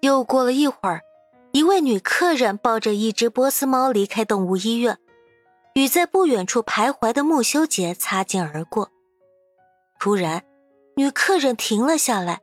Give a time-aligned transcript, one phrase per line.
[0.00, 1.02] 又过了一会儿，
[1.52, 4.98] 一位女客人抱着一只波斯猫离开动物医院，
[5.74, 8.90] 与在不远处徘徊的穆修杰擦肩而过。
[9.98, 10.44] 突然，
[10.96, 12.40] 女客人停了下来，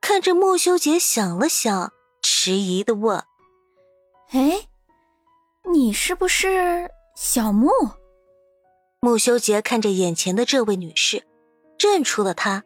[0.00, 1.92] 看着穆修杰，想了想，
[2.22, 3.22] 迟疑的问
[4.32, 4.66] ：“哎，
[5.72, 7.70] 你是不是小穆？”
[9.00, 11.24] 穆修杰看着眼前的这位女士，
[11.78, 12.64] 认出了她。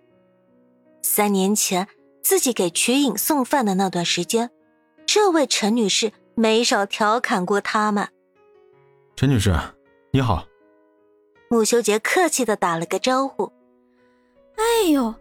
[1.02, 1.86] 三年前，
[2.30, 4.52] 自己给瞿颖送饭的那段时间，
[5.04, 8.08] 这位陈女士没少调侃过他们。
[9.16, 9.52] 陈女士，
[10.12, 10.46] 你好。
[11.48, 13.52] 穆修杰客气的打了个招呼。
[14.54, 15.12] 哎呦，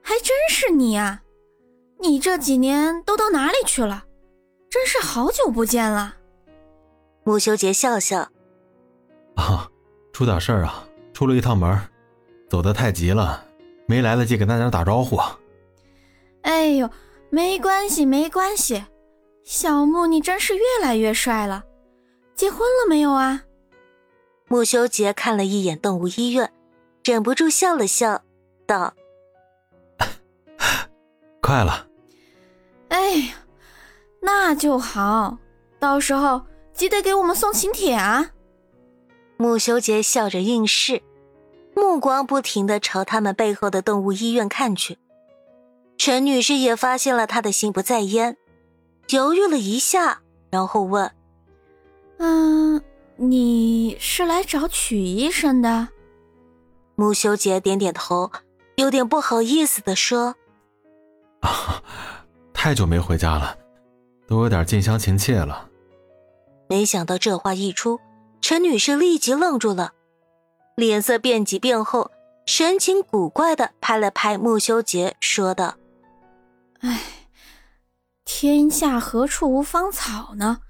[0.00, 1.22] 还真是你啊！
[1.98, 4.04] 你这几年都到哪里去了？
[4.70, 6.14] 真是好久不见了。
[7.24, 8.28] 穆修杰笑笑。
[9.34, 9.68] 啊，
[10.12, 11.76] 出点事儿啊，出了一趟门，
[12.48, 13.44] 走得太急了。
[13.88, 15.18] 没来得及跟大家打招呼。
[16.64, 16.88] 哎呦，
[17.28, 18.82] 没关系，没关系。
[19.44, 21.62] 小木，你真是越来越帅了。
[22.34, 23.42] 结婚了没有啊？
[24.48, 26.50] 穆修杰看了一眼动物医院，
[27.04, 28.22] 忍不住笑了笑，
[28.66, 28.94] 道：
[31.42, 31.86] “快了。”
[32.88, 33.34] 哎呀，
[34.22, 35.36] 那就好。
[35.78, 38.30] 到时候记得给我们送请帖啊。
[39.36, 41.02] 穆修杰笑着应是。
[41.76, 44.96] 目光不停的朝他们背后的动物医院看去，
[45.96, 48.36] 陈女士也发现了他的心不在焉，
[49.08, 51.10] 犹豫了一下，然后问
[52.18, 52.82] ：“嗯，
[53.16, 55.88] 你是来找曲医生的？”
[56.96, 58.30] 穆修杰点点头，
[58.76, 60.34] 有点不好意思的说
[61.40, 61.82] ：“啊，
[62.52, 63.56] 太久没回家了，
[64.26, 65.70] 都有点近乡情怯了。”
[66.68, 68.00] 没想到这话一出，
[68.40, 69.92] 陈女士立即愣住了。
[70.76, 72.10] 脸色变急变厚，
[72.46, 75.76] 神情古怪的拍了拍穆修杰，说道
[76.84, 77.00] ：“哎，
[78.26, 80.60] 天下何处无芳草呢？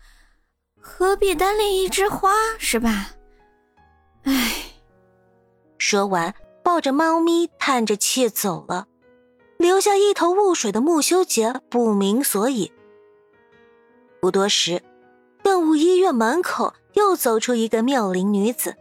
[0.80, 3.16] 何必单恋一枝花，是吧？”
[4.22, 4.54] 哎，
[5.76, 6.32] 说完，
[6.62, 8.86] 抱着猫咪叹着气走了，
[9.58, 12.72] 留下一头雾水的穆修杰不明所以。
[14.20, 14.84] 不多时，
[15.42, 18.76] 动物医院门口又走出一个妙龄女子。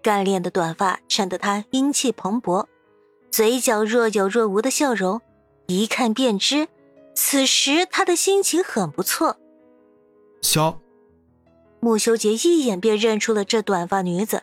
[0.00, 2.66] 干练的短发衬得她英气蓬勃，
[3.32, 5.20] 嘴角若有若无的笑容，
[5.66, 6.68] 一看便知，
[7.14, 9.36] 此时他的心情很不错。
[10.42, 10.80] 萧，
[11.80, 14.42] 穆修杰一眼便认出了这短发女子，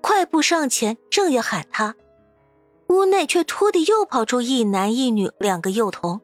[0.00, 1.94] 快步上前，正要喊她，
[2.88, 6.20] 屋内却突地又跑出一男一女两个幼童，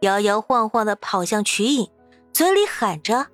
[0.00, 1.88] 摇摇晃晃的跑向瞿颖，
[2.32, 3.28] 嘴里喊着：“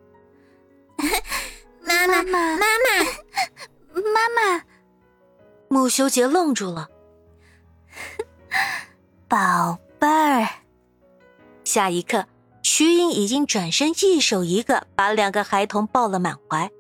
[1.83, 3.05] 妈妈，妈妈，
[3.95, 4.65] 妈妈。”
[5.69, 6.89] 穆修杰愣住了，
[9.29, 10.49] 宝贝儿。
[11.65, 12.27] 下一刻，
[12.63, 16.71] 瞿颖已经转身，一手一个把两个孩童抱了满怀，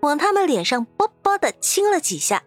[0.00, 2.42] 往他们脸上啵啵的亲了几下，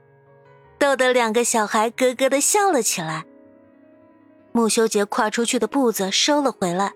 [0.79, 3.25] 逗得两个小孩咯咯的笑了起来。
[4.53, 6.93] 穆修杰跨出去的步子收了回来，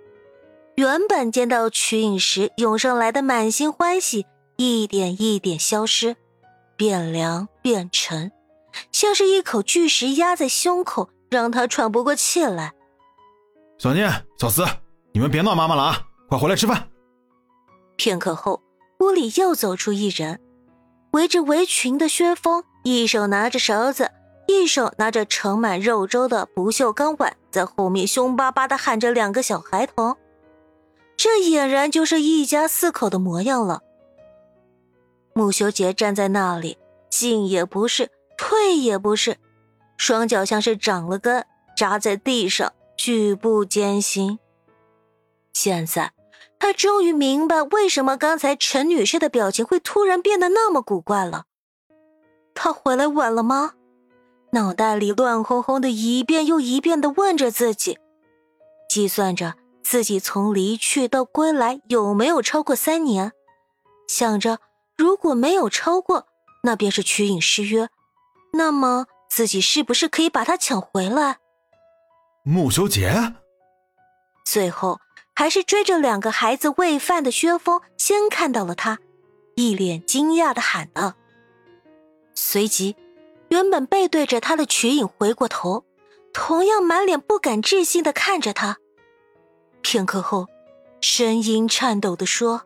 [0.76, 4.26] 原本见到瞿颖时涌上来的满心欢喜，
[4.58, 6.16] 一点一点消失，
[6.76, 8.32] 变凉变沉。
[8.92, 12.74] 像是一口巨石压在胸口，让他喘不过气来。
[13.78, 14.66] 小念、小思，
[15.12, 16.08] 你们别闹妈妈了啊！
[16.30, 16.88] 快回来吃饭。
[17.98, 18.62] 片刻后，
[19.00, 20.40] 屋里又走出一人，
[21.12, 24.12] 围着围裙的薛峰，一手拿着勺子，
[24.48, 30.16] 一手拿着盛满肉粥的不锈钢碗，在后面凶巴巴的喊着两个小孩童。
[31.18, 33.82] 这俨然就是一家四口的模样了。
[35.34, 36.78] 穆修杰站在那里，
[37.10, 38.10] 进也不是。
[38.38, 39.38] 退也不是，
[39.98, 41.46] 双脚像是长了根，
[41.78, 42.74] 扎在地上，
[43.06, 44.40] 举步艰辛。
[45.54, 46.12] 现在，
[46.58, 51.46] 他终于明白为什么刚才陈女士的表情会突然变得那么古怪了。
[52.56, 53.74] 她回来晚了吗？
[54.54, 58.00] 脑袋里乱哄哄的，一遍又一遍的问着自己，
[58.90, 59.54] 计算着
[59.84, 63.34] 自己从离去到归来有没有超过三年，
[64.08, 64.58] 想着
[64.98, 66.26] 如果没有超过，
[66.64, 67.88] 那便是瞿颖失约。
[68.54, 71.38] 那么自己是不是可以把他抢回来？
[72.48, 73.12] 穆修杰。
[74.46, 75.00] 最后，
[75.36, 79.00] 还是追着两个孩子喂饭的薛峰先看到了他，
[79.56, 81.16] 一脸惊讶的喊道。
[82.36, 82.96] 随即，
[83.50, 85.86] 原本背对着他的瞿颖回过头，
[86.34, 88.78] 同样满脸不敢置信的看着他。
[89.82, 90.46] 片刻后，
[91.02, 92.62] 声音颤抖的说：“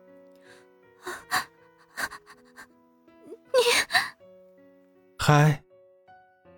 [3.54, 3.60] 你，
[5.18, 5.64] 嗨。”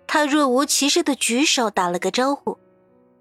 [0.05, 2.59] 他若无其事的举手打了个招呼，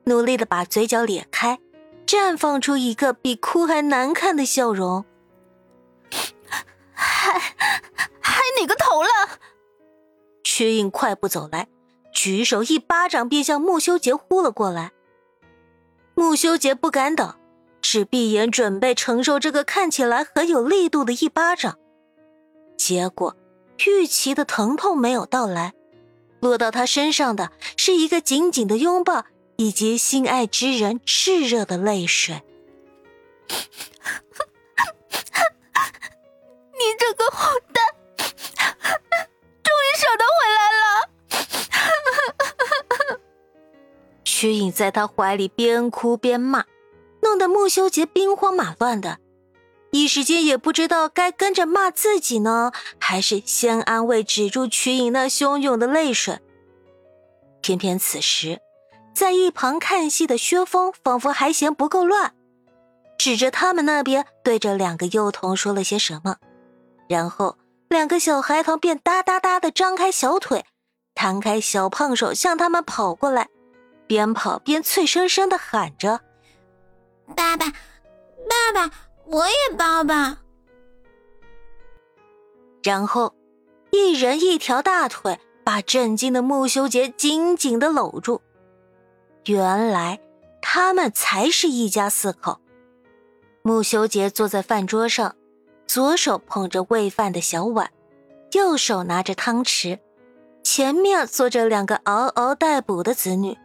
[0.05, 1.59] 努力的把嘴角咧开，
[2.07, 5.05] 绽放出一个比哭还难看的笑容。
[6.93, 7.39] 还
[8.21, 9.09] 还哪个头了？
[10.45, 11.69] 曲颖快步走来，
[12.13, 14.93] 举手一巴掌便向穆修杰呼了过来。
[16.15, 17.35] 穆修杰不敢等，
[17.81, 21.79] 只闭眼准备承受这个看起来很有力度的一巴掌。
[22.77, 23.37] 结果，
[23.87, 25.73] 预期的疼痛没有到来。
[26.41, 29.25] 落到他身上的是一个紧紧的拥抱，
[29.57, 32.43] 以及心爱之人炽热的泪水。
[36.73, 37.85] 你这个混蛋，
[39.63, 40.85] 终于舍得回来了！
[44.25, 46.65] 曲颖在他怀里边哭边骂，
[47.21, 49.19] 弄得穆修杰兵荒马乱的。
[49.93, 56.41] 一时间也不知道该跟着骂自己呢，还是先安慰止住曲颖那汹涌的泪水。
[57.61, 58.61] 偏偏此时，
[59.15, 62.35] 在一旁看戏的薛峰仿佛还嫌不够乱，
[63.19, 66.37] 指着他们那边对着两个幼童说了些什么，
[67.09, 67.57] 然后
[67.89, 70.65] 两个小孩童便哒哒哒的张开小腿，
[71.15, 73.49] 摊开小胖手向他们跑过来，
[74.07, 76.21] 边跑边脆生生的喊着
[77.37, 78.95] ：“爸爸，爸爸。”
[79.25, 80.15] 我也抱抱。
[82.83, 83.35] 然后，
[83.91, 88.43] 一人一条大腿把震惊的穆修杰紧紧的搂住。
[89.47, 90.21] 原来
[90.61, 92.61] 他们才是一家四口。
[93.63, 95.35] 穆修杰坐在饭桌上，
[95.87, 97.91] 左手捧着喂饭的小碗，
[98.53, 99.99] 右手拿着汤匙，
[100.63, 103.57] 前面坐着两个嗷嗷待哺的子女，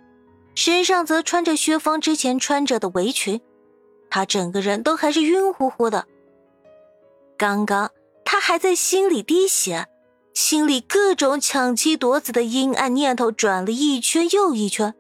[0.55, 3.41] 身上则穿着薛峰之前穿着的围裙。
[4.09, 6.05] 他整个人都还是晕乎乎的。
[7.37, 7.91] 刚刚
[8.23, 9.87] 他还在心里滴血，
[10.33, 14.93] 心里各种抢妻夺子的阴暗念头转了一圈又一圈，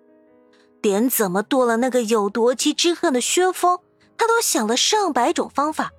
[0.81, 3.79] 连怎么剁了那个有夺妻之恨的薛峰，
[4.17, 5.91] 他都想了上百种方法。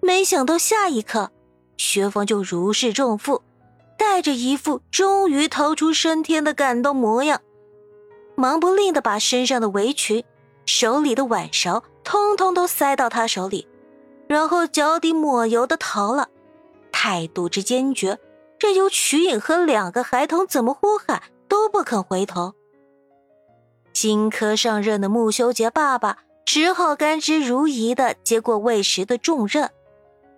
[0.00, 1.30] 没想到下一刻，
[1.76, 3.42] 薛峰就如释重负，
[3.98, 7.40] 带着一副终于逃出升天的感动模样，
[8.36, 10.24] 忙不吝的把身上的围裙、
[10.66, 11.84] 手里的碗勺。
[12.04, 13.68] 通通都塞到他手里，
[14.28, 16.26] 然后脚底抹油的逃了，
[16.90, 18.18] 态度之坚决，
[18.58, 22.54] 任由瞿颖和两个孩童怎么呼喊都不肯回头。
[24.00, 29.68] 新科上任的穆修杰爸爸只好甘之如饴的接过喂食的重任，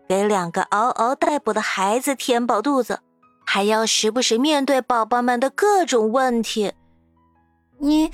[0.08, 3.00] 给两个嗷嗷待哺的孩子填饱肚子，
[3.44, 6.72] 还要时不时面对宝宝们的各种问题。
[7.76, 8.10] 你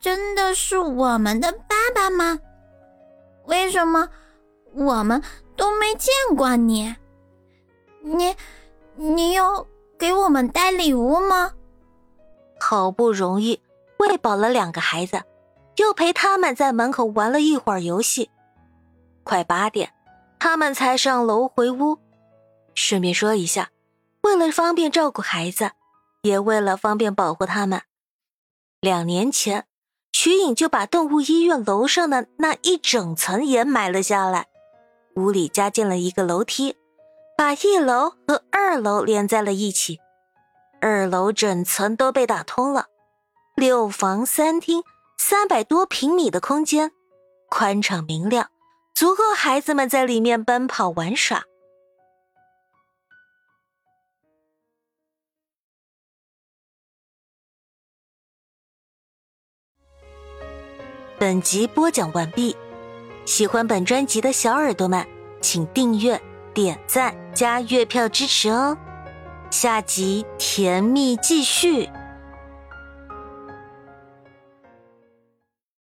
[0.00, 2.40] 真的是我们的爸爸吗？
[3.44, 4.08] 为什么
[4.72, 5.22] 我们
[5.54, 6.96] 都没见过你？
[8.00, 8.34] 你，
[8.94, 9.66] 你要
[9.98, 11.52] 给我们带礼物吗？
[12.58, 13.60] 好不容易
[13.98, 15.22] 喂饱了两个孩子，
[15.76, 18.30] 又陪他们在门口玩了一会儿游戏，
[19.24, 19.92] 快八点，
[20.38, 21.98] 他们才上楼回屋。
[22.74, 23.70] 顺便说一下，
[24.22, 25.70] 为了方便照顾孩子，
[26.22, 27.82] 也为了方便保护他们，
[28.80, 29.66] 两年前。
[30.12, 34.46] 瞿颖就把动物医院楼上的那一整层也买了下来，
[35.14, 36.74] 屋里加建了一个楼梯，
[37.36, 40.00] 把一楼和二楼连在了一起。
[40.80, 42.86] 二楼整层都被打通了，
[43.56, 44.82] 六房三厅，
[45.16, 46.92] 三百多平米的空间，
[47.48, 48.50] 宽敞明亮，
[48.94, 51.42] 足够孩子们在里面奔跑玩耍。
[61.18, 62.54] 本集播讲完毕，
[63.24, 65.08] 喜欢本专辑的小耳朵们，
[65.40, 66.20] 请订阅、
[66.52, 68.76] 点赞、加月票支持哦！
[69.50, 71.88] 下集甜蜜继续。